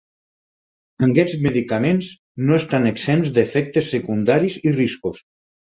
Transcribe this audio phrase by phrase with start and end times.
[1.07, 2.09] Aquests medicaments
[2.49, 5.27] no estan exempts d'efectes secundaris i riscos.